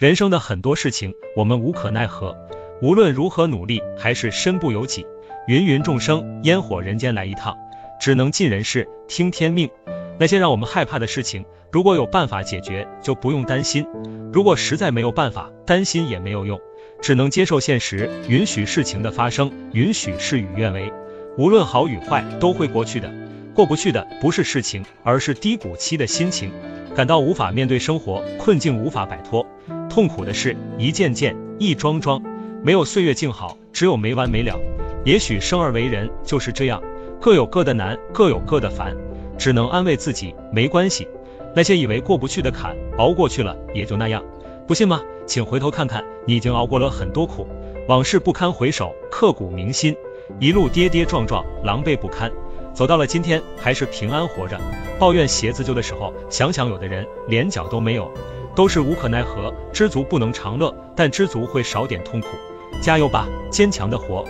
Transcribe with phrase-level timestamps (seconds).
[0.00, 2.34] 人生的很多事情，我们无可奈何，
[2.80, 5.04] 无论如何努力，还是身不由己。
[5.46, 7.54] 芸芸众生，烟火人间来一趟，
[8.00, 9.68] 只能尽人事，听天命。
[10.18, 13.84] 那些让我们害怕的事情，如果有办法解决，就不用担心；
[14.32, 16.58] 如果实在没有办法，担心也没有用，
[17.02, 20.90] 只能接受现实，允许事情的发生，允许事与愿违。
[21.36, 23.12] 无论好与坏，都会过去的。
[23.52, 26.50] 过不去的不是事情，而是低谷期的心情，
[26.96, 29.46] 感到无法面对生活，困境无法摆脱，
[29.90, 32.22] 痛苦的事一件件，一桩桩，
[32.62, 34.56] 没有岁月静好，只有没完没了。
[35.04, 36.80] 也许生而为人就是这样，
[37.20, 38.96] 各有各的难，各有各的烦，
[39.36, 41.08] 只能安慰自己没关系。
[41.56, 44.22] 那些以为过不去的坎，熬过去了也就那样，
[44.68, 45.00] 不信吗？
[45.26, 47.48] 请回头看看，你已经熬过了很多苦，
[47.88, 49.96] 往事不堪回首，刻骨铭心。
[50.38, 52.30] 一路跌跌撞撞，狼狈不堪，
[52.72, 54.60] 走到了今天还是平安活着。
[55.00, 58.08] 抱怨鞋子旧的时候，想想有的人连脚都没有，
[58.54, 59.52] 都是无可奈何。
[59.72, 62.28] 知足不能长乐，但知足会少点痛苦。
[62.82, 64.24] 加油吧，坚强的活。